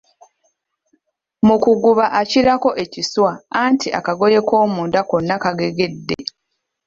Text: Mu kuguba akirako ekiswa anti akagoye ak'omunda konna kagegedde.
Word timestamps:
Mu 1.45 1.55
kuguba 1.63 2.05
akirako 2.21 2.69
ekiswa 2.83 3.31
anti 3.63 3.87
akagoye 3.99 4.35
ak'omunda 4.41 4.99
konna 5.09 5.35
kagegedde. 5.43 6.17